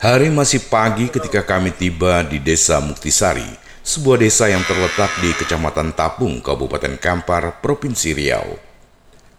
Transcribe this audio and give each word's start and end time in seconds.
Hari 0.00 0.32
masih 0.32 0.64
pagi 0.72 1.12
ketika 1.12 1.44
kami 1.44 1.76
tiba 1.76 2.24
di 2.24 2.40
Desa 2.40 2.80
Muktisari, 2.80 3.44
sebuah 3.84 4.24
desa 4.24 4.48
yang 4.48 4.64
terletak 4.64 5.12
di 5.20 5.28
Kecamatan 5.36 5.92
Tapung, 5.92 6.40
Kabupaten 6.40 6.96
Kampar, 6.96 7.60
Provinsi 7.60 8.16
Riau. 8.16 8.56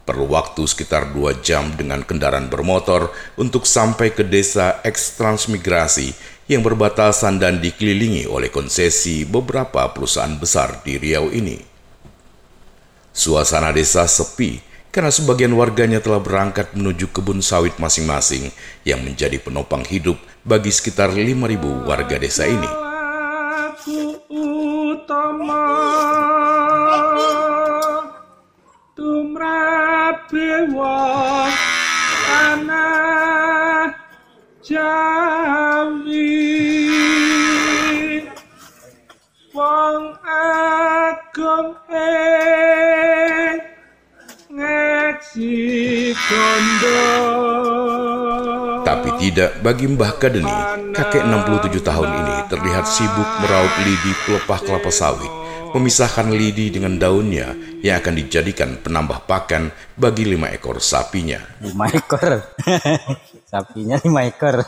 Perlu 0.06 0.30
waktu 0.30 0.62
sekitar 0.62 1.10
dua 1.10 1.34
jam 1.42 1.74
dengan 1.74 2.06
kendaraan 2.06 2.46
bermotor 2.46 3.10
untuk 3.34 3.66
sampai 3.66 4.14
ke 4.14 4.22
desa 4.22 4.78
eks-transmigrasi 4.86 6.14
yang 6.46 6.62
berbatasan 6.62 7.42
dan 7.42 7.58
dikelilingi 7.58 8.30
oleh 8.30 8.54
konsesi 8.54 9.26
beberapa 9.26 9.90
perusahaan 9.90 10.38
besar 10.38 10.78
di 10.86 10.94
Riau 10.94 11.34
ini. 11.34 11.58
Suasana 13.10 13.74
desa 13.74 14.06
sepi 14.06 14.62
karena 14.92 15.08
sebagian 15.08 15.56
warganya 15.56 16.04
telah 16.04 16.20
berangkat 16.20 16.76
menuju 16.76 17.08
kebun 17.16 17.40
sawit 17.40 17.72
masing-masing 17.80 18.52
yang 18.84 19.00
menjadi 19.00 19.40
penopang 19.40 19.88
hidup 19.88 20.20
bagi 20.44 20.68
sekitar 20.68 21.08
5.000 21.08 21.88
warga 21.88 22.16
desa 22.20 22.44
ini. 22.44 22.68
Tapi 48.82 49.08
tidak 49.16 49.64
bagi 49.64 49.88
Mbah 49.88 50.20
Kadeni, 50.20 50.58
kakek 50.92 51.24
67 51.24 51.80
tahun 51.80 52.08
ini 52.12 52.36
terlihat 52.52 52.84
sibuk 52.84 53.28
meraup 53.40 53.72
lidi 53.80 54.12
pelepah 54.28 54.60
kelapa 54.60 54.92
sawit, 54.92 55.32
memisahkan 55.72 56.28
lidi 56.28 56.68
dengan 56.68 57.00
daunnya 57.00 57.56
yang 57.80 57.96
akan 58.04 58.14
dijadikan 58.20 58.76
penambah 58.84 59.24
pakan 59.24 59.72
bagi 59.96 60.28
lima 60.28 60.52
ekor 60.52 60.84
sapinya. 60.84 61.40
Lima 61.64 61.88
ekor, 61.88 62.44
sapinya 63.52 63.96
lima 64.04 64.28
ekor. 64.28 64.60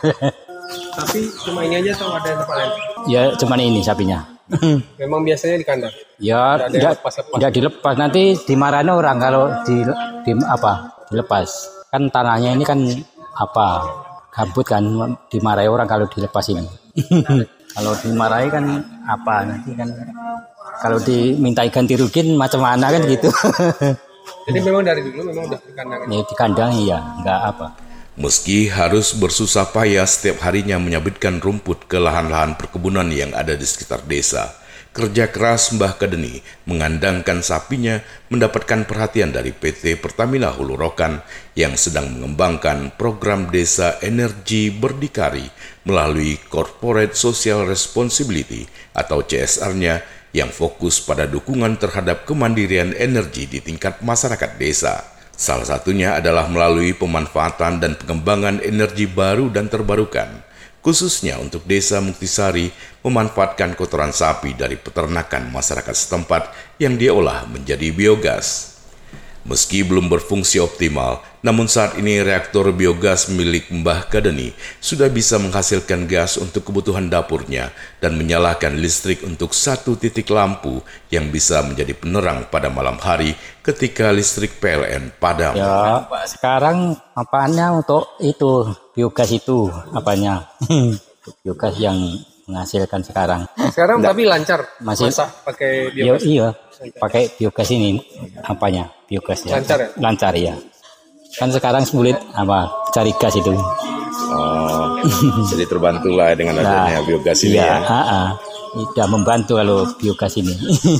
Tapi 0.96 1.28
cuma 1.44 1.60
ini 1.68 1.84
aja 1.84 1.92
atau 1.92 2.08
ada 2.16 2.30
tempat 2.40 2.56
lain? 2.56 2.72
Ya 3.04 3.22
cuma 3.36 3.60
ini 3.60 3.84
sapinya. 3.84 4.24
Memang 5.00 5.20
biasanya 5.20 5.60
di 5.60 5.66
kandang. 5.68 5.92
Ya 6.16 6.56
tidak 6.72 7.04
tidak 7.04 7.52
dilepas 7.52 7.94
nanti 8.00 8.40
dimarahin 8.48 8.88
orang 8.88 9.16
kalau 9.20 9.44
di, 9.68 9.84
di 10.24 10.32
apa 10.48 10.93
dilepas. 11.14 11.48
Kan 11.94 12.10
tanahnya 12.10 12.58
ini 12.58 12.66
kan 12.66 12.82
apa 13.38 13.86
gabut 14.34 14.66
kan 14.66 14.82
dimarahi 15.30 15.70
orang 15.70 15.86
kalau 15.86 16.10
dilepas 16.10 16.42
ini. 16.50 16.66
kalau 17.78 17.94
dimarahi 18.02 18.50
kan 18.50 18.64
apa 19.06 19.34
nanti 19.46 19.70
kan 19.78 19.88
kalau 20.82 20.98
dimintai 20.98 21.70
ganti 21.70 21.94
rugi 21.94 22.34
macam 22.34 22.66
mana 22.66 22.90
kan 22.90 23.02
gitu. 23.06 23.30
Jadi 24.44 24.58
memang 24.60 24.84
dari 24.84 25.00
dulu 25.04 25.20
memang 25.32 25.44
udah 25.48 25.60
di 25.60 25.72
kandang. 25.72 26.00
Ya, 26.04 26.20
di 26.24 26.34
kandang 26.36 26.70
iya, 26.76 26.98
enggak 27.20 27.40
apa. 27.54 27.66
Meski 28.14 28.70
harus 28.70 29.10
bersusah 29.10 29.74
payah 29.74 30.06
setiap 30.06 30.46
harinya 30.46 30.78
menyabitkan 30.78 31.42
rumput 31.42 31.90
ke 31.90 31.98
lahan-lahan 31.98 32.54
perkebunan 32.54 33.10
yang 33.10 33.34
ada 33.34 33.58
di 33.58 33.66
sekitar 33.66 34.06
desa, 34.06 34.54
kerja 34.94 35.26
keras 35.26 35.74
Mbah 35.74 35.98
Kadeni 35.98 36.38
mengandangkan 36.70 37.42
sapinya 37.42 37.98
mendapatkan 38.30 38.86
perhatian 38.86 39.34
dari 39.34 39.50
PT 39.50 39.98
Pertamina 39.98 40.54
Hulu 40.54 40.78
Rokan 40.78 41.18
yang 41.58 41.74
sedang 41.74 42.14
mengembangkan 42.14 42.94
program 42.94 43.50
desa 43.50 43.98
energi 44.06 44.70
berdikari 44.70 45.50
melalui 45.82 46.38
Corporate 46.46 47.18
Social 47.18 47.66
Responsibility 47.66 48.70
atau 48.94 49.26
CSR-nya 49.26 50.06
yang 50.30 50.54
fokus 50.54 51.02
pada 51.02 51.26
dukungan 51.26 51.74
terhadap 51.78 52.22
kemandirian 52.22 52.94
energi 52.94 53.50
di 53.50 53.58
tingkat 53.58 53.98
masyarakat 53.98 54.54
desa. 54.62 55.02
Salah 55.34 55.66
satunya 55.66 56.14
adalah 56.14 56.46
melalui 56.46 56.94
pemanfaatan 56.94 57.82
dan 57.82 57.98
pengembangan 57.98 58.62
energi 58.62 59.10
baru 59.10 59.50
dan 59.50 59.66
terbarukan, 59.66 60.30
khususnya 60.84 61.40
untuk 61.40 61.64
desa 61.64 62.04
Muktisari 62.04 62.68
memanfaatkan 63.00 63.72
kotoran 63.72 64.12
sapi 64.12 64.52
dari 64.52 64.76
peternakan 64.76 65.48
masyarakat 65.48 65.96
setempat 65.96 66.52
yang 66.76 67.00
diolah 67.00 67.48
menjadi 67.48 67.88
biogas. 67.88 68.73
Meski 69.44 69.84
belum 69.84 70.08
berfungsi 70.08 70.56
optimal, 70.56 71.20
namun 71.44 71.68
saat 71.68 72.00
ini 72.00 72.24
reaktor 72.24 72.72
biogas 72.72 73.28
milik 73.28 73.68
Mbah 73.68 74.08
Kadeni 74.08 74.56
sudah 74.80 75.12
bisa 75.12 75.36
menghasilkan 75.36 76.08
gas 76.08 76.40
untuk 76.40 76.64
kebutuhan 76.64 77.12
dapurnya 77.12 77.68
dan 78.00 78.16
menyalakan 78.16 78.80
listrik 78.80 79.20
untuk 79.20 79.52
satu 79.52 80.00
titik 80.00 80.32
lampu 80.32 80.80
yang 81.12 81.28
bisa 81.28 81.60
menjadi 81.60 81.92
penerang 81.92 82.48
pada 82.48 82.72
malam 82.72 82.96
hari 82.96 83.36
ketika 83.60 84.08
listrik 84.16 84.56
PLN 84.64 85.12
padam. 85.20 85.52
Ya, 85.60 86.08
sekarang 86.24 86.96
apaannya 87.12 87.84
untuk 87.84 88.16
itu 88.24 88.72
biogas 88.96 89.28
itu 89.28 89.68
apanya? 89.92 90.48
biogas 91.44 91.76
yang 91.76 92.00
menghasilkan 92.48 93.00
sekarang. 93.04 93.44
Sekarang 93.72 94.00
Nggak, 94.00 94.12
tapi 94.16 94.22
lancar 94.24 94.60
masih 94.80 95.12
masak 95.12 95.28
pakai 95.44 95.72
biogas. 95.92 96.22
Iya, 96.24 96.48
iya, 96.88 96.96
pakai 97.00 97.22
biogas 97.36 97.68
ini 97.72 98.00
apanya? 98.44 98.92
Biogas 99.14 99.46
ya. 99.46 99.62
Lancar 99.62 99.78
ya? 99.78 99.88
Lancar 100.02 100.34
ya. 100.34 100.54
Kan 101.38 101.54
sekarang 101.54 101.86
sulit 101.86 102.18
apa 102.34 102.66
cari 102.90 103.14
gas 103.14 103.38
itu. 103.38 103.54
Oh, 104.34 104.98
jadi 105.54 105.70
terbantu 105.70 106.10
lah 106.10 106.34
dengan 106.34 106.58
nah, 106.58 106.90
adanya 106.90 106.98
nah, 106.98 107.02
biogas 107.06 107.38
ini 107.46 107.54
iya, 107.54 107.78
ya. 107.78 107.78
Ha 107.86 108.22
Tidak 108.74 109.06
membantu 109.06 109.54
kalau 109.54 109.86
biogas 109.94 110.34
ini. 110.34 110.50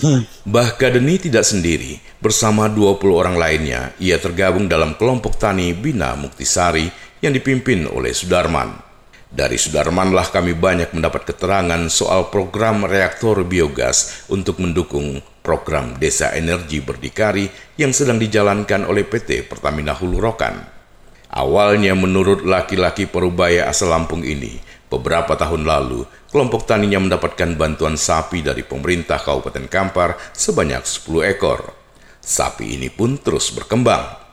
Mbah 0.50 0.78
Kadeni 0.78 1.19
tidak 1.19 1.42
sendiri. 1.42 1.98
Bersama 2.22 2.70
20 2.70 3.02
orang 3.10 3.34
lainnya, 3.34 3.91
ia 3.98 4.14
tergabung 4.22 4.70
dalam 4.70 4.94
kelompok 4.94 5.34
tani 5.34 5.75
Bina 5.75 6.14
Muktisari 6.14 6.86
yang 7.19 7.34
dipimpin 7.34 7.91
oleh 7.91 8.14
Sudarman. 8.14 8.78
Dari 9.34 9.58
Sudarmanlah 9.58 10.31
kami 10.31 10.54
banyak 10.54 10.94
mendapat 10.94 11.34
keterangan 11.34 11.82
soal 11.91 12.31
program 12.31 12.86
reaktor 12.86 13.42
biogas 13.42 14.22
untuk 14.31 14.62
mendukung 14.62 15.19
program 15.44 16.00
Desa 16.00 16.32
Energi 16.32 16.81
Berdikari 16.81 17.44
yang 17.77 17.93
sedang 17.93 18.16
dijalankan 18.16 18.88
oleh 18.88 19.05
PT 19.05 19.44
Pertamina 19.44 19.93
Hulu 19.93 20.16
Rokan. 20.16 20.56
Awalnya 21.28 21.93
menurut 21.93 22.49
laki-laki 22.49 23.05
perubaya 23.05 23.69
asal 23.69 23.93
Lampung 23.93 24.25
ini, 24.25 24.56
beberapa 24.88 25.37
tahun 25.37 25.69
lalu 25.69 26.09
kelompok 26.32 26.65
taninya 26.65 27.05
mendapatkan 27.05 27.60
bantuan 27.60 28.00
sapi 28.00 28.41
dari 28.41 28.65
pemerintah 28.65 29.21
Kabupaten 29.21 29.69
Kampar 29.69 30.16
sebanyak 30.32 30.81
10 30.81 31.37
ekor. 31.37 31.76
Sapi 32.25 32.81
ini 32.81 32.88
pun 32.88 33.21
terus 33.21 33.53
berkembang 33.53 34.25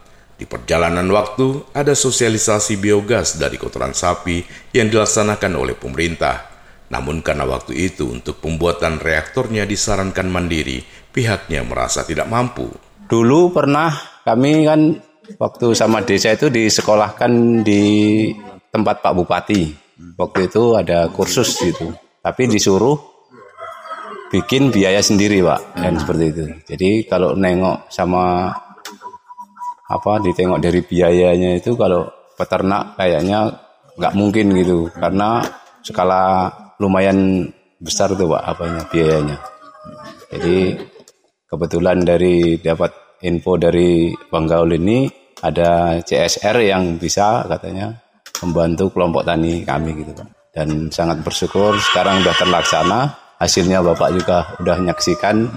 di 0.41 0.49
perjalanan 0.49 1.05
waktu, 1.13 1.69
ada 1.69 1.93
sosialisasi 1.93 2.81
biogas 2.81 3.37
dari 3.37 3.61
kotoran 3.61 3.93
sapi 3.93 4.41
yang 4.73 4.89
dilaksanakan 4.89 5.53
oleh 5.53 5.77
pemerintah. 5.77 6.50
Namun 6.91 7.23
karena 7.23 7.47
waktu 7.47 7.71
itu 7.87 8.11
untuk 8.11 8.43
pembuatan 8.43 8.99
reaktornya 8.99 9.63
disarankan 9.63 10.27
mandiri, 10.27 10.83
pihaknya 11.15 11.63
merasa 11.63 12.03
tidak 12.03 12.27
mampu. 12.27 12.67
Dulu 13.07 13.55
pernah 13.55 13.95
kami 14.27 14.67
kan 14.67 14.99
waktu 15.39 15.71
sama 15.71 16.03
desa 16.03 16.35
itu 16.35 16.51
disekolahkan 16.51 17.63
di 17.63 17.83
tempat 18.67 18.99
Pak 18.99 19.13
Bupati. 19.15 19.63
Waktu 20.19 20.51
itu 20.51 20.75
ada 20.75 21.07
kursus 21.07 21.55
gitu. 21.63 21.95
Tapi 22.19 22.51
disuruh 22.51 22.99
bikin 24.27 24.67
biaya 24.75 24.99
sendiri 24.99 25.39
Pak. 25.39 25.79
Dan 25.79 25.95
seperti 25.95 26.23
itu. 26.27 26.43
Jadi 26.67 26.89
kalau 27.07 27.31
nengok 27.39 27.87
sama 27.87 28.51
apa 29.91 30.13
ditengok 30.23 30.59
dari 30.59 30.83
biayanya 30.83 31.59
itu 31.59 31.75
kalau 31.75 32.07
peternak 32.39 32.95
kayaknya 32.95 33.51
nggak 33.99 34.15
mungkin 34.15 34.55
gitu 34.55 34.87
karena 34.95 35.43
skala 35.83 36.47
lumayan 36.81 37.45
besar 37.77 38.09
tuh 38.17 38.25
pak 38.25 38.41
apanya 38.41 38.81
biayanya 38.89 39.37
jadi 40.33 40.81
kebetulan 41.45 42.01
dari 42.01 42.57
dapat 42.57 43.21
info 43.21 43.61
dari 43.61 44.09
Bang 44.33 44.49
Gaul 44.49 44.73
ini 44.73 45.05
ada 45.45 46.01
CSR 46.01 46.57
yang 46.65 46.97
bisa 46.97 47.45
katanya 47.45 47.93
membantu 48.41 48.89
kelompok 48.89 49.21
tani 49.21 49.61
kami 49.61 50.01
gitu 50.01 50.17
pak 50.17 50.27
dan 50.51 50.89
sangat 50.89 51.21
bersyukur 51.21 51.77
sekarang 51.77 52.25
sudah 52.25 52.35
terlaksana 52.35 52.99
hasilnya 53.37 53.85
bapak 53.85 54.09
juga 54.17 54.37
udah 54.59 54.75
menyaksikan 54.81 55.47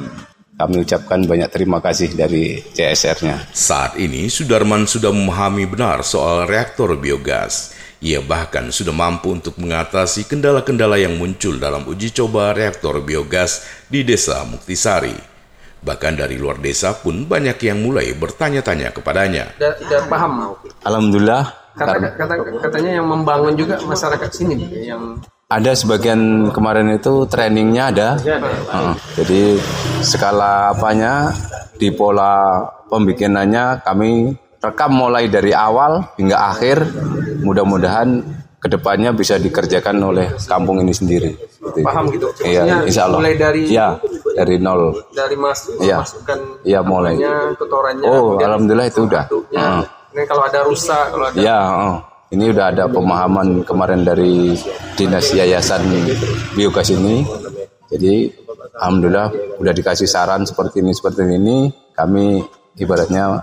kami 0.54 0.86
ucapkan 0.86 1.26
banyak 1.26 1.50
terima 1.50 1.82
kasih 1.82 2.14
dari 2.14 2.62
CSR-nya. 2.62 3.50
Saat 3.50 3.98
ini, 3.98 4.30
Sudarman 4.30 4.86
sudah 4.86 5.10
memahami 5.10 5.66
benar 5.66 6.06
soal 6.06 6.46
reaktor 6.46 6.94
biogas. 6.94 7.73
Ia 8.02 8.18
bahkan 8.24 8.72
sudah 8.72 8.90
mampu 8.90 9.30
untuk 9.30 9.60
mengatasi 9.60 10.26
kendala-kendala 10.26 10.98
yang 10.98 11.14
muncul 11.14 11.60
dalam 11.60 11.86
uji 11.86 12.10
coba 12.10 12.56
reaktor 12.56 12.98
biogas 13.04 13.62
di 13.86 14.02
desa 14.02 14.42
Muktisari. 14.48 15.14
Bahkan 15.84 16.16
dari 16.16 16.40
luar 16.40 16.58
desa 16.58 16.96
pun 16.96 17.28
banyak 17.28 17.60
yang 17.60 17.78
mulai 17.84 18.10
bertanya-tanya 18.16 18.90
kepadanya. 18.96 19.52
Sudah 19.60 20.08
paham? 20.08 20.56
Alhamdulillah 20.80 21.64
Kata, 21.74 21.98
kata, 22.14 22.34
katanya 22.62 23.02
yang 23.02 23.06
membangun 23.10 23.58
juga 23.58 23.74
masyarakat 23.82 24.30
sini, 24.30 24.54
yang 24.86 25.18
Ada 25.50 25.74
sebagian 25.74 26.50
kemarin 26.54 26.94
itu 26.94 27.26
trainingnya 27.26 27.90
ada. 27.90 28.08
Heeh. 28.16 28.94
jadi 29.18 29.42
skala 30.00 30.72
apanya 30.72 31.34
di 31.76 31.90
pola 31.90 32.62
pembikinannya 32.88 33.82
kami 33.82 34.38
rekam 34.64 34.90
mulai 34.90 35.28
dari 35.28 35.52
awal 35.52 36.16
hingga 36.16 36.38
akhir. 36.48 36.78
Mudah-mudahan 37.40 38.24
ke 38.56 38.72
depannya 38.72 39.12
bisa 39.12 39.36
dikerjakan 39.36 40.00
oleh 40.00 40.32
kampung 40.48 40.80
ini 40.80 40.96
sendiri. 40.96 41.36
Paham 41.84 42.08
gitu. 42.08 42.32
Iya, 42.40 42.88
insya 42.88 43.04
Allah. 43.04 43.20
mulai 43.20 43.36
dari 43.36 43.68
Iya, 43.68 44.00
dari 44.32 44.56
nol. 44.56 44.96
dari 45.12 45.36
mas 45.36 45.68
Iya. 45.76 46.00
masukkan 46.00 46.38
Iya, 46.64 46.80
mulai. 46.80 47.14
kotorannya. 47.54 48.08
Oh, 48.08 48.40
alhamdulillah 48.40 48.88
itu 48.88 49.04
udah. 49.04 49.24
Heeh. 49.28 49.82
Ini 50.14 50.22
kalau 50.24 50.42
ada 50.46 50.60
rusak, 50.64 51.12
kalau 51.12 51.26
ada 51.28 51.36
Ya, 51.36 51.58
oh. 51.60 51.96
ini 52.30 52.48
udah 52.48 52.72
ada 52.72 52.84
pemahaman 52.88 53.66
kemarin 53.66 54.00
dari 54.00 54.56
dinas 54.94 55.28
yayasan 55.28 55.84
biogas 56.54 56.88
ini. 56.88 57.26
Jadi, 57.90 58.32
alhamdulillah 58.74 59.28
udah 59.60 59.72
dikasih 59.74 60.08
saran 60.08 60.46
seperti 60.48 60.80
ini 60.80 60.94
seperti 60.94 61.20
ini. 61.26 61.68
Kami 61.92 62.40
ibaratnya 62.78 63.42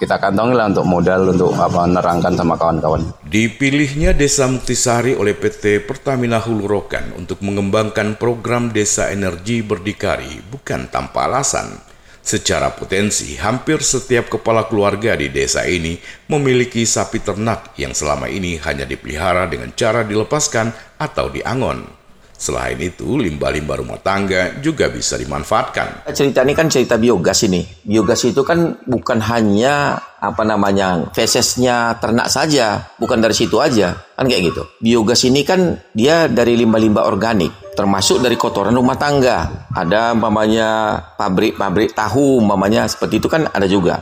kita 0.00 0.16
kantongi 0.16 0.56
lah 0.56 0.72
untuk 0.72 0.88
modal 0.88 1.28
untuk 1.36 1.52
apa 1.60 1.84
nerangkan 1.84 2.32
sama 2.32 2.56
kawan-kawan. 2.56 3.12
Dipilihnya 3.28 4.16
Desa 4.16 4.48
Muktisari 4.48 5.12
oleh 5.12 5.36
PT 5.36 5.84
Pertamina 5.84 6.40
Hulu 6.40 6.64
Rokan 6.64 7.20
untuk 7.20 7.44
mengembangkan 7.44 8.16
program 8.16 8.72
Desa 8.72 9.12
Energi 9.12 9.60
Berdikari 9.60 10.40
bukan 10.48 10.88
tanpa 10.88 11.28
alasan. 11.28 11.84
Secara 12.24 12.72
potensi, 12.72 13.36
hampir 13.36 13.84
setiap 13.84 14.32
kepala 14.32 14.68
keluarga 14.68 15.16
di 15.16 15.32
desa 15.32 15.64
ini 15.64 15.96
memiliki 16.28 16.84
sapi 16.84 17.20
ternak 17.20 17.72
yang 17.80 17.96
selama 17.96 18.28
ini 18.28 18.60
hanya 18.60 18.84
dipelihara 18.84 19.48
dengan 19.48 19.72
cara 19.72 20.04
dilepaskan 20.04 20.72
atau 21.00 21.32
diangon. 21.32 21.99
Selain 22.40 22.80
itu, 22.80 23.20
limbah-limbah 23.20 23.84
rumah 23.84 24.00
tangga 24.00 24.56
juga 24.64 24.88
bisa 24.88 25.20
dimanfaatkan. 25.20 26.08
cerita 26.08 26.40
ini 26.40 26.56
kan 26.56 26.72
cerita 26.72 26.96
biogas 26.96 27.44
ini. 27.44 27.60
Biogas 27.84 28.24
itu 28.24 28.40
kan 28.40 28.80
bukan 28.88 29.20
hanya 29.20 30.00
apa 30.16 30.40
namanya 30.48 31.12
fesesnya 31.12 32.00
ternak 32.00 32.32
saja, 32.32 32.96
bukan 32.96 33.20
dari 33.20 33.36
situ 33.36 33.60
aja, 33.60 33.92
kan 34.16 34.24
kayak 34.24 34.56
gitu. 34.56 34.64
Biogas 34.80 35.20
ini 35.28 35.44
kan 35.44 35.84
dia 35.92 36.32
dari 36.32 36.56
limbah-limbah 36.56 37.04
organik, 37.04 37.76
termasuk 37.76 38.24
dari 38.24 38.40
kotoran 38.40 38.72
rumah 38.72 38.96
tangga. 38.96 39.68
Ada 39.76 40.16
umpamanya 40.16 40.96
pabrik-pabrik 41.20 41.92
tahu, 41.92 42.40
umpamanya 42.40 42.88
seperti 42.88 43.20
itu 43.20 43.28
kan 43.28 43.52
ada 43.52 43.68
juga. 43.68 44.00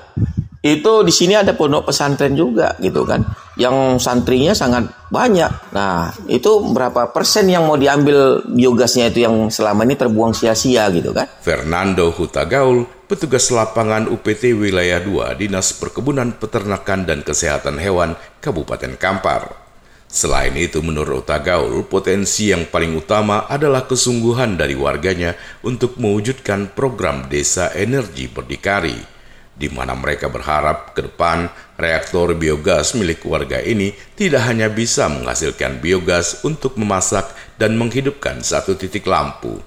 Itu 0.58 1.06
di 1.06 1.14
sini 1.14 1.38
ada 1.38 1.54
pondok 1.54 1.94
pesantren 1.94 2.34
juga 2.34 2.74
gitu 2.82 3.06
kan, 3.06 3.22
yang 3.54 4.02
santrinya 4.02 4.50
sangat 4.50 4.90
banyak. 5.06 5.70
Nah 5.70 6.10
itu 6.26 6.74
berapa 6.74 7.14
persen 7.14 7.46
yang 7.46 7.70
mau 7.70 7.78
diambil 7.78 8.42
biogasnya 8.42 9.14
itu 9.14 9.22
yang 9.22 9.54
selama 9.54 9.86
ini 9.86 9.94
terbuang 9.94 10.34
sia-sia 10.34 10.90
gitu 10.90 11.14
kan? 11.14 11.30
Fernando 11.46 12.10
Hutagaul, 12.10 12.90
petugas 13.06 13.46
lapangan 13.54 14.10
UPT 14.10 14.58
Wilayah 14.58 14.98
2 14.98 15.38
Dinas 15.38 15.70
Perkebunan 15.78 16.34
Peternakan 16.34 17.06
dan 17.06 17.22
Kesehatan 17.22 17.78
Hewan 17.78 18.18
Kabupaten 18.42 18.98
Kampar. 18.98 19.68
Selain 20.08 20.56
itu, 20.56 20.80
menurut 20.80 21.22
Utagaul, 21.22 21.84
potensi 21.84 22.48
yang 22.48 22.64
paling 22.72 22.96
utama 22.96 23.44
adalah 23.44 23.84
kesungguhan 23.84 24.56
dari 24.56 24.72
warganya 24.72 25.36
untuk 25.60 26.00
mewujudkan 26.00 26.72
program 26.72 27.28
Desa 27.28 27.68
Energi 27.76 28.24
Berdikari, 28.24 28.96
di 29.58 29.66
mana 29.68 29.98
mereka 29.98 30.30
berharap 30.30 30.94
ke 30.94 31.02
depan 31.02 31.50
reaktor 31.74 32.32
biogas 32.38 32.94
milik 32.94 33.26
warga 33.26 33.58
ini 33.58 33.90
tidak 34.14 34.46
hanya 34.46 34.70
bisa 34.70 35.10
menghasilkan 35.10 35.82
biogas 35.82 36.46
untuk 36.46 36.78
memasak 36.78 37.34
dan 37.58 37.74
menghidupkan 37.74 38.38
satu 38.40 38.78
titik 38.78 39.04
lampu, 39.10 39.58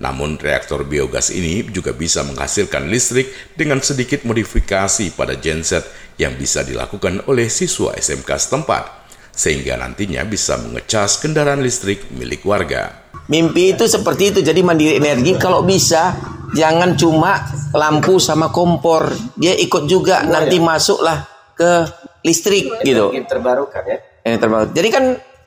namun 0.00 0.40
reaktor 0.40 0.82
biogas 0.82 1.28
ini 1.28 1.62
juga 1.68 1.92
bisa 1.92 2.24
menghasilkan 2.24 2.88
listrik 2.88 3.30
dengan 3.54 3.78
sedikit 3.84 4.24
modifikasi 4.24 5.12
pada 5.14 5.36
genset 5.36 5.86
yang 6.16 6.34
bisa 6.34 6.64
dilakukan 6.64 7.22
oleh 7.28 7.46
siswa 7.52 7.94
SMK 7.94 8.26
setempat, 8.26 8.84
sehingga 9.30 9.76
nantinya 9.76 10.24
bisa 10.26 10.56
mengecas 10.58 11.20
kendaraan 11.20 11.60
listrik 11.60 12.10
milik 12.16 12.42
warga. 12.42 13.04
Mimpi 13.24 13.72
itu 13.72 13.88
seperti 13.88 14.36
itu. 14.36 14.40
Jadi 14.44 14.60
mandiri 14.60 15.00
energi 15.00 15.32
kalau 15.40 15.64
bisa 15.64 16.12
jangan 16.54 16.94
cuma 16.94 17.42
lampu 17.74 18.22
sama 18.22 18.48
kompor. 18.54 19.10
Dia 19.36 19.52
ikut 19.58 19.90
juga 19.90 20.22
nanti 20.22 20.62
masuklah 20.62 21.26
ke 21.54 21.84
listrik 22.24 22.70
gitu. 22.86 23.10
terbarukan 23.28 23.82
ya. 23.84 23.98
Yang 24.24 24.38
terbaru. 24.40 24.64
Jadi 24.72 24.88
kan 24.88 25.04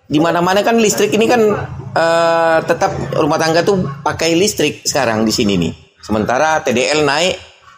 di 0.08 0.20
mana-mana 0.24 0.64
kan 0.64 0.80
listrik 0.80 1.12
ini 1.16 1.26
kan 1.28 1.42
eh, 1.96 2.58
tetap 2.64 2.92
rumah 3.18 3.40
tangga 3.42 3.64
tuh 3.66 4.04
pakai 4.04 4.38
listrik 4.38 4.86
sekarang 4.86 5.26
di 5.28 5.34
sini 5.34 5.54
nih. 5.58 5.74
Sementara 6.04 6.62
TDL 6.62 7.04
naik. 7.04 7.36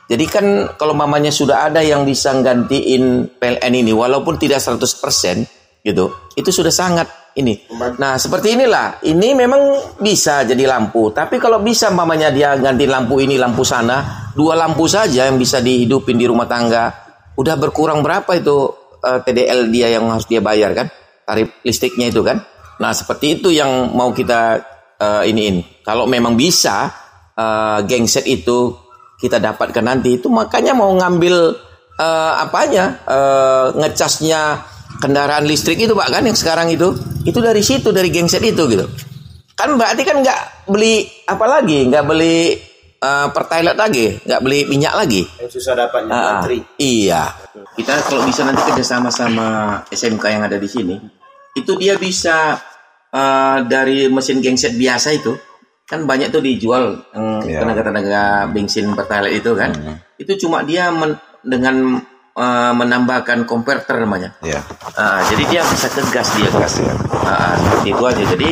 Jadi 0.10 0.26
kan 0.26 0.46
kalau 0.74 0.98
mamanya 0.98 1.30
sudah 1.30 1.70
ada 1.70 1.86
yang 1.86 2.02
bisa 2.02 2.34
gantiin 2.42 3.30
PLN 3.38 3.74
ini 3.78 3.94
walaupun 3.94 4.42
tidak 4.42 4.58
100% 4.58 5.86
gitu. 5.86 6.06
Itu 6.34 6.50
sudah 6.50 6.74
sangat 6.74 7.06
ini. 7.40 7.56
Nah, 7.98 8.20
seperti 8.20 8.60
inilah. 8.60 9.00
Ini 9.02 9.32
memang 9.34 9.96
bisa 9.98 10.44
jadi 10.44 10.68
lampu, 10.68 11.10
tapi 11.16 11.40
kalau 11.40 11.64
bisa 11.64 11.88
mamanya 11.90 12.30
dia 12.30 12.60
ganti 12.60 12.84
lampu 12.86 13.24
ini, 13.24 13.40
lampu 13.40 13.64
sana, 13.64 14.30
dua 14.36 14.60
lampu 14.60 14.86
saja 14.86 15.26
yang 15.26 15.40
bisa 15.40 15.64
dihidupin 15.64 16.20
di 16.20 16.28
rumah 16.28 16.46
tangga. 16.46 16.92
Udah 17.40 17.56
berkurang 17.56 18.04
berapa 18.04 18.28
itu 18.36 18.76
eh, 19.00 19.20
TDL 19.24 19.72
dia 19.72 19.88
yang 19.96 20.12
harus 20.12 20.28
dia 20.28 20.44
bayar 20.44 20.76
kan? 20.76 20.88
Tarif 21.24 21.64
listriknya 21.64 22.12
itu 22.12 22.20
kan? 22.22 22.44
Nah, 22.80 22.92
seperti 22.92 23.40
itu 23.40 23.50
yang 23.52 23.96
mau 23.96 24.12
kita 24.12 24.60
eh, 25.00 25.32
iniin. 25.32 25.84
Kalau 25.88 26.04
memang 26.04 26.36
bisa 26.36 26.92
eh, 27.40 27.80
gengset 27.88 28.28
itu 28.28 28.76
kita 29.20 29.36
dapatkan 29.40 29.84
nanti 29.84 30.16
itu 30.16 30.32
makanya 30.32 30.76
mau 30.76 30.92
ngambil 30.92 31.56
eh, 31.96 32.34
apanya? 32.44 33.00
Eh, 33.08 33.66
ngecasnya 33.80 34.42
kendaraan 35.00 35.48
listrik 35.48 35.80
itu 35.80 35.96
pak 35.96 36.12
kan 36.12 36.24
yang 36.28 36.36
sekarang 36.38 36.68
itu 36.70 36.92
itu 37.24 37.40
dari 37.40 37.64
situ 37.64 37.90
dari 37.90 38.12
gengset 38.12 38.44
itu 38.44 38.64
gitu. 38.68 38.86
Kan 39.56 39.76
berarti 39.76 40.04
kan 40.04 40.20
nggak 40.24 40.72
beli 40.72 41.04
apa 41.28 41.46
lagi? 41.48 41.88
Nggak 41.88 42.06
beli 42.08 42.56
eh, 43.00 43.28
pertalite 43.32 43.76
lagi? 43.80 44.16
Nggak 44.24 44.42
beli 44.44 44.60
minyak 44.68 44.94
lagi? 44.96 45.24
Yang 45.40 45.60
susah 45.60 45.74
dapatnya 45.76 46.16
antri. 46.40 46.60
iya. 46.80 47.32
Kita 47.76 47.96
kalau 48.08 48.28
bisa 48.28 48.44
nanti 48.44 48.60
kerjasama 48.68 49.08
sama 49.12 49.48
SMK 49.88 50.24
yang 50.32 50.44
ada 50.48 50.60
di 50.60 50.68
sini 50.68 50.96
itu 51.56 51.72
dia 51.76 51.96
bisa 52.00 52.56
eh, 53.12 53.58
dari 53.68 54.08
mesin 54.08 54.40
gengset 54.40 54.76
biasa 54.76 55.12
itu 55.16 55.36
kan 55.90 56.06
banyak 56.06 56.30
tuh 56.30 56.40
dijual 56.46 57.02
yang 57.18 57.42
tenaga-tenaga 57.42 58.46
bensin 58.54 58.94
pertalite 58.94 59.42
itu 59.42 59.52
kan. 59.58 59.74
Itu 60.16 60.38
cuma 60.46 60.62
dia 60.62 60.94
men- 60.94 61.18
dengan 61.42 61.98
eh, 62.40 62.74
menambahkan 62.74 63.44
konverter 63.44 64.00
namanya 64.00 64.32
Ya. 64.40 64.64
Ah, 64.96 65.20
jadi 65.28 65.44
dia 65.52 65.62
bisa 65.68 65.92
ke 65.92 66.02
gas 66.10 66.32
dia 66.40 66.50
gas 66.50 66.80
ya. 66.80 66.96
seperti 67.60 67.88
itu 67.92 68.04
aja. 68.08 68.24
Jadi 68.24 68.50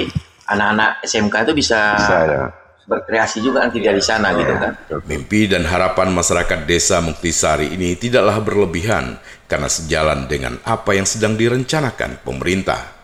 anak-anak 0.48 0.92
SMK 1.04 1.36
itu 1.48 1.54
bisa, 1.56 1.80
ya. 2.28 2.44
berkreasi 2.88 3.44
juga 3.44 3.68
nanti 3.68 3.84
dari 3.84 4.00
sana 4.00 4.32
gitu 4.36 4.54
kan. 4.56 4.72
Mimpi 5.08 5.48
dan 5.52 5.68
harapan 5.68 6.12
masyarakat 6.12 6.64
desa 6.64 7.04
Muktisari 7.04 7.76
ini 7.76 8.00
tidaklah 8.00 8.40
berlebihan 8.40 9.20
karena 9.48 9.68
sejalan 9.72 10.28
dengan 10.28 10.60
apa 10.64 10.96
yang 10.96 11.08
sedang 11.08 11.36
direncanakan 11.36 12.24
pemerintah. 12.24 12.97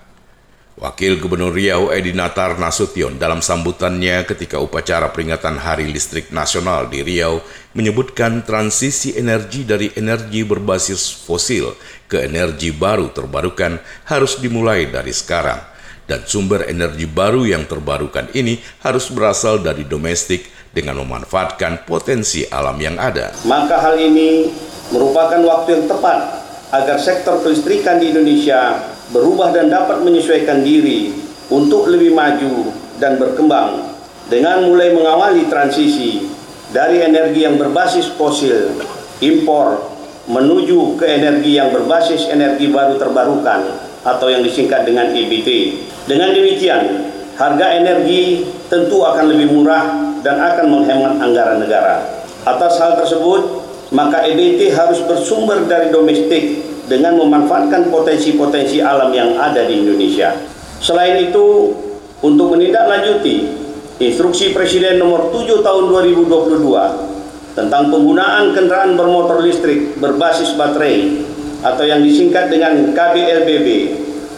Wakil 0.83 1.15
Gubernur 1.15 1.55
Riau 1.55 1.95
Edi 1.95 2.11
Natar 2.11 2.59
Nasution 2.59 3.15
dalam 3.15 3.39
sambutannya 3.39 4.27
ketika 4.27 4.59
upacara 4.59 5.15
peringatan 5.15 5.55
Hari 5.55 5.87
Listrik 5.87 6.35
Nasional 6.35 6.91
di 6.91 6.99
Riau 6.99 7.39
menyebutkan 7.71 8.43
transisi 8.43 9.15
energi 9.15 9.63
dari 9.63 9.95
energi 9.95 10.43
berbasis 10.43 11.23
fosil 11.23 11.71
ke 12.11 12.27
energi 12.27 12.75
baru 12.75 13.15
terbarukan 13.15 13.79
harus 14.11 14.43
dimulai 14.43 14.91
dari 14.91 15.15
sekarang 15.15 15.63
dan 16.03 16.27
sumber 16.27 16.67
energi 16.67 17.07
baru 17.07 17.47
yang 17.47 17.63
terbarukan 17.63 18.27
ini 18.35 18.59
harus 18.83 19.07
berasal 19.07 19.63
dari 19.63 19.87
domestik 19.87 20.51
dengan 20.75 20.99
memanfaatkan 20.99 21.87
potensi 21.87 22.43
alam 22.51 22.75
yang 22.75 22.99
ada. 22.99 23.31
Maka 23.47 23.79
hal 23.79 23.95
ini 24.03 24.51
merupakan 24.91 25.39
waktu 25.47 25.79
yang 25.79 25.85
tepat 25.87 26.43
agar 26.75 26.99
sektor 26.99 27.39
kelistrikan 27.39 28.03
di 28.03 28.11
Indonesia 28.11 28.91
berubah 29.13 29.53
dan 29.53 29.69
dapat 29.69 30.01
menyesuaikan 30.01 30.65
diri 30.65 31.13
untuk 31.53 31.85
lebih 31.87 32.11
maju 32.17 32.73
dan 32.97 33.21
berkembang 33.21 33.93
dengan 34.27 34.65
mulai 34.65 34.89
mengawali 34.91 35.45
transisi 35.47 36.25
dari 36.73 37.05
energi 37.05 37.45
yang 37.45 37.61
berbasis 37.61 38.09
fosil 38.17 38.73
impor 39.21 39.93
menuju 40.25 40.97
ke 40.97 41.05
energi 41.05 41.61
yang 41.61 41.69
berbasis 41.69 42.25
energi 42.31 42.71
baru 42.73 42.97
terbarukan 42.97 43.77
atau 44.03 44.27
yang 44.27 44.41
disingkat 44.41 44.83
dengan 44.83 45.11
EBT. 45.11 45.79
Dengan 46.09 46.33
demikian, 46.33 47.11
harga 47.37 47.67
energi 47.75 48.47
tentu 48.67 49.03
akan 49.03 49.31
lebih 49.31 49.51
murah 49.51 50.15
dan 50.23 50.39
akan 50.39 50.65
menghemat 50.71 51.13
anggaran 51.19 51.59
negara. 51.59 52.23
Atas 52.43 52.79
hal 52.79 52.99
tersebut, 52.99 53.63
maka 53.91 54.25
EBT 54.27 54.73
harus 54.75 54.99
bersumber 55.05 55.63
dari 55.67 55.91
domestik 55.91 56.72
dengan 56.93 57.17
memanfaatkan 57.17 57.89
potensi-potensi 57.89 58.77
alam 58.77 59.09
yang 59.09 59.33
ada 59.41 59.65
di 59.65 59.81
Indonesia. 59.81 60.37
Selain 60.77 61.17
itu, 61.17 61.73
untuk 62.21 62.53
menindaklanjuti 62.53 63.65
Instruksi 63.97 64.53
Presiden 64.53 65.01
nomor 65.01 65.33
7 65.33 65.65
tahun 65.65 65.83
2022 65.89 67.57
tentang 67.57 67.89
penggunaan 67.89 68.53
kendaraan 68.53 68.93
bermotor 68.93 69.41
listrik 69.41 69.97
berbasis 69.97 70.53
baterai 70.53 71.21
atau 71.61 71.85
yang 71.85 72.01
disingkat 72.01 72.49
dengan 72.49 72.91
KBLBB 72.93 73.67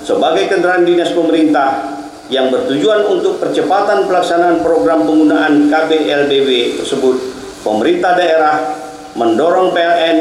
sebagai 0.06 0.52
kendaraan 0.52 0.86
dinas 0.86 1.10
pemerintah 1.16 1.98
yang 2.30 2.50
bertujuan 2.50 3.06
untuk 3.10 3.38
percepatan 3.38 4.06
pelaksanaan 4.10 4.62
program 4.62 5.06
penggunaan 5.06 5.70
KBLBB 5.70 6.82
tersebut, 6.82 7.16
pemerintah 7.62 8.18
daerah 8.18 8.56
mendorong 9.14 9.74
PLN 9.74 10.18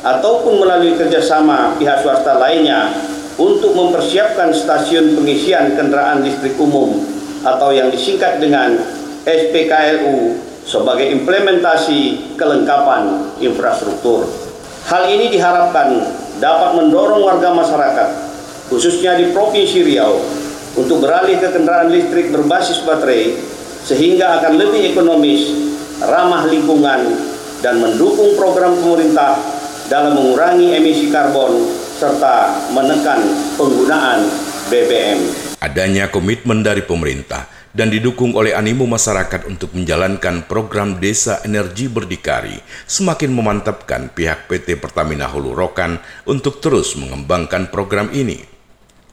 ataupun 0.00 0.64
melalui 0.64 0.96
kerjasama 0.96 1.76
pihak 1.76 2.00
swasta 2.00 2.40
lainnya 2.40 2.92
untuk 3.36 3.72
mempersiapkan 3.72 4.52
stasiun 4.52 5.16
pengisian 5.16 5.76
kendaraan 5.76 6.24
listrik 6.24 6.56
umum 6.60 7.00
atau 7.40 7.72
yang 7.72 7.88
disingkat 7.88 8.40
dengan 8.40 8.76
SPKLU 9.24 10.36
sebagai 10.64 11.08
implementasi 11.08 12.32
kelengkapan 12.36 13.32
infrastruktur. 13.40 14.28
Hal 14.88 15.08
ini 15.08 15.32
diharapkan 15.32 16.04
dapat 16.40 16.76
mendorong 16.76 17.24
warga 17.24 17.52
masyarakat, 17.52 18.08
khususnya 18.72 19.16
di 19.16 19.32
Provinsi 19.32 19.84
Riau, 19.84 20.20
untuk 20.76 21.04
beralih 21.04 21.36
ke 21.40 21.48
kendaraan 21.52 21.92
listrik 21.92 22.32
berbasis 22.32 22.84
baterai 22.84 23.36
sehingga 23.84 24.40
akan 24.40 24.60
lebih 24.60 24.92
ekonomis, 24.92 25.52
ramah 26.04 26.48
lingkungan, 26.48 27.16
dan 27.60 27.80
mendukung 27.80 28.36
program 28.36 28.76
pemerintah 28.80 29.36
dalam 29.90 30.14
mengurangi 30.14 30.78
emisi 30.78 31.10
karbon 31.10 31.66
serta 31.98 32.70
menekan 32.70 33.26
penggunaan 33.58 34.22
BBM. 34.70 35.18
Adanya 35.58 36.06
komitmen 36.06 36.62
dari 36.62 36.86
pemerintah 36.86 37.50
dan 37.74 37.90
didukung 37.90 38.38
oleh 38.38 38.54
animo 38.54 38.86
masyarakat 38.86 39.50
untuk 39.50 39.74
menjalankan 39.74 40.46
program 40.46 41.02
Desa 41.02 41.42
Energi 41.42 41.90
Berdikari 41.90 42.54
semakin 42.86 43.34
memantapkan 43.34 44.14
pihak 44.14 44.46
PT 44.46 44.78
Pertamina 44.78 45.26
Hulu 45.26 45.58
Rokan 45.58 45.98
untuk 46.22 46.62
terus 46.62 46.94
mengembangkan 46.94 47.74
program 47.74 48.14
ini. 48.14 48.46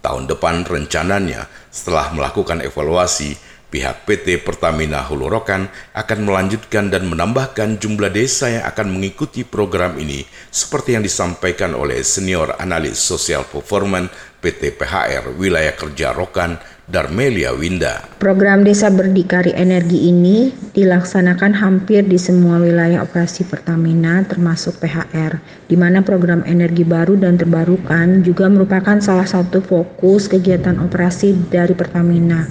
Tahun 0.05 0.29
depan 0.29 0.61
rencananya 0.61 1.49
setelah 1.73 2.13
melakukan 2.13 2.61
evaluasi 2.61 3.33
Pihak 3.67 4.07
PT 4.07 4.47
Pertamina 4.47 5.03
Hulu 5.03 5.27
Rokan 5.27 5.67
akan 5.91 6.19
melanjutkan 6.23 6.87
dan 6.87 7.03
menambahkan 7.11 7.75
jumlah 7.83 8.07
desa 8.07 8.47
yang 8.47 8.63
akan 8.63 8.95
mengikuti 8.95 9.43
program 9.43 9.99
ini 9.99 10.23
seperti 10.47 10.95
yang 10.95 11.03
disampaikan 11.03 11.75
oleh 11.75 11.99
senior 11.99 12.55
analis 12.63 12.95
sosial 12.95 13.43
performance 13.43 14.07
PT 14.39 14.79
PHR 14.79 15.35
Wilayah 15.35 15.75
Kerja 15.75 16.15
Rokan 16.15 16.55
Darmelia 16.87 17.51
Winda. 17.51 18.07
Program 18.15 18.63
Desa 18.63 18.87
Berdikari 18.87 19.51
Energi 19.51 20.07
ini 20.07 20.55
dilaksanakan 20.71 21.51
hampir 21.59 22.07
di 22.07 22.15
semua 22.15 22.63
wilayah 22.63 23.03
operasi 23.03 23.43
Pertamina 23.43 24.23
termasuk 24.23 24.79
PHR, 24.79 25.43
di 25.67 25.75
mana 25.75 25.99
program 26.07 26.47
energi 26.47 26.87
baru 26.87 27.19
dan 27.19 27.35
terbarukan 27.35 28.23
juga 28.23 28.47
merupakan 28.47 29.03
salah 29.03 29.27
satu 29.27 29.59
fokus 29.59 30.31
kegiatan 30.31 30.79
operasi 30.79 31.35
dari 31.51 31.75
Pertamina. 31.75 32.47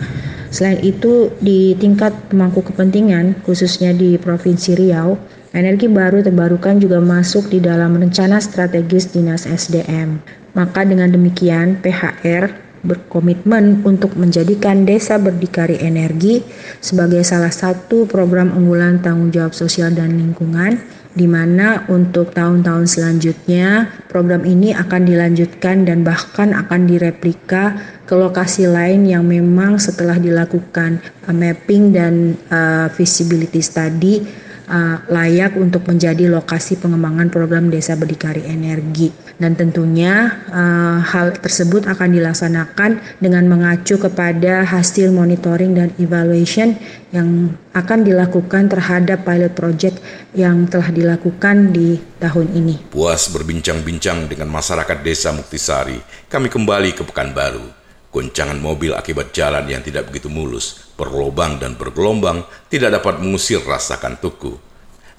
Selain 0.56 0.80
itu, 0.80 1.28
di 1.36 1.76
tingkat 1.76 2.16
pemangku 2.32 2.64
kepentingan, 2.64 3.44
khususnya 3.44 3.92
di 3.92 4.16
Provinsi 4.16 4.72
Riau, 4.72 5.20
energi 5.52 5.84
baru 5.84 6.24
terbarukan 6.24 6.80
juga 6.80 6.96
masuk 6.96 7.52
di 7.52 7.60
dalam 7.60 7.92
rencana 7.92 8.40
strategis 8.40 9.12
Dinas 9.12 9.44
SDM. 9.44 10.16
Maka 10.56 10.88
dengan 10.88 11.12
demikian, 11.12 11.76
PHR 11.84 12.48
berkomitmen 12.80 13.84
untuk 13.84 14.16
menjadikan 14.16 14.88
Desa 14.88 15.20
Berdikari 15.20 15.76
Energi 15.76 16.40
sebagai 16.80 17.20
salah 17.20 17.52
satu 17.52 18.08
program 18.08 18.56
unggulan 18.56 19.04
tanggung 19.04 19.28
jawab 19.28 19.52
sosial 19.52 19.92
dan 19.92 20.16
lingkungan 20.16 20.80
di 21.16 21.24
mana 21.24 21.88
untuk 21.88 22.36
tahun-tahun 22.36 22.84
selanjutnya 22.84 23.88
program 24.12 24.44
ini 24.44 24.76
akan 24.76 25.08
dilanjutkan 25.08 25.88
dan 25.88 26.04
bahkan 26.04 26.52
akan 26.52 26.84
direplika 26.84 27.72
ke 28.04 28.12
lokasi 28.12 28.68
lain 28.68 29.08
yang 29.08 29.24
memang 29.24 29.80
setelah 29.80 30.20
dilakukan 30.20 31.00
uh, 31.24 31.32
mapping 31.32 31.96
dan 31.96 32.36
uh, 32.52 32.92
visibility 32.92 33.64
study 33.64 34.22
uh, 34.68 35.00
layak 35.08 35.56
untuk 35.56 35.88
menjadi 35.88 36.28
lokasi 36.28 36.76
pengembangan 36.76 37.32
program 37.32 37.72
Desa 37.72 37.96
Berdikari 37.96 38.44
Energi. 38.44 39.25
Dan 39.36 39.52
tentunya 39.52 40.32
uh, 40.48 41.04
hal 41.04 41.36
tersebut 41.36 41.84
akan 41.84 42.08
dilaksanakan 42.08 43.20
dengan 43.20 43.44
mengacu 43.44 44.00
kepada 44.00 44.64
hasil 44.64 45.12
monitoring 45.12 45.76
dan 45.76 45.92
evaluation 46.00 46.72
yang 47.12 47.52
akan 47.76 48.00
dilakukan 48.00 48.72
terhadap 48.72 49.28
pilot 49.28 49.52
project 49.52 50.00
yang 50.32 50.64
telah 50.64 50.88
dilakukan 50.88 51.68
di 51.68 52.00
tahun 52.16 52.48
ini. 52.56 52.88
Puas 52.88 53.28
berbincang-bincang 53.28 54.24
dengan 54.24 54.48
masyarakat 54.48 55.04
Desa 55.04 55.36
Muktisari, 55.36 56.00
kami 56.32 56.48
kembali 56.48 56.96
ke 56.96 57.04
Pekanbaru. 57.04 57.76
Goncangan 58.08 58.56
mobil 58.56 58.96
akibat 58.96 59.36
jalan 59.36 59.68
yang 59.68 59.84
tidak 59.84 60.08
begitu 60.08 60.32
mulus, 60.32 60.88
berlobang 60.96 61.60
dan 61.60 61.76
bergelombang 61.76 62.48
tidak 62.72 62.96
dapat 62.96 63.20
mengusir 63.20 63.60
rasakan 63.60 64.16
tuku. 64.16 64.65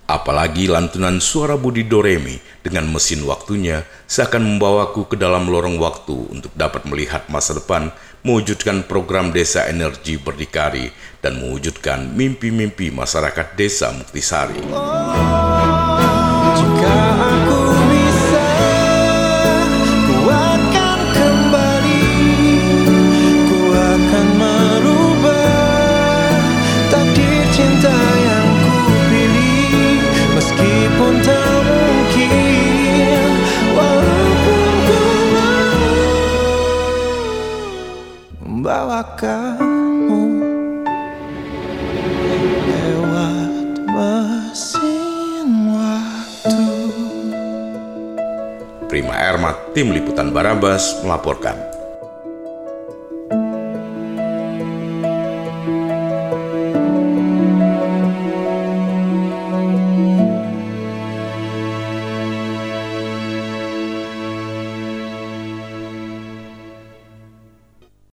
Apalagi 0.08 0.72
lantunan 0.72 1.20
suara 1.20 1.60
Budi 1.60 1.84
Doremi 1.84 2.40
dengan 2.64 2.88
mesin 2.88 3.28
waktunya 3.28 3.84
seakan 4.08 4.40
membawaku 4.40 5.12
ke 5.12 5.20
dalam 5.20 5.52
lorong 5.52 5.76
waktu 5.84 6.32
untuk 6.32 6.56
dapat 6.56 6.88
melihat 6.88 7.28
masa 7.28 7.52
depan, 7.60 7.92
mewujudkan 8.24 8.88
program 8.88 9.36
desa 9.36 9.68
energi 9.68 10.16
berdikari, 10.16 10.96
dan 11.20 11.44
mewujudkan 11.44 12.16
mimpi-mimpi 12.16 12.88
masyarakat 12.88 13.60
desa 13.60 13.92
Muktisari. 13.92 14.64
Jika 16.56 16.96
Tim 49.76 49.94
Liputan 49.94 50.34
Barabas 50.34 51.00
melaporkan. 51.06 51.77